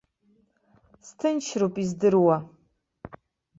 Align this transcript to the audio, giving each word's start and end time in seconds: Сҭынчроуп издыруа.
Сҭынчроуп 1.07 1.75
издыруа. 1.83 2.37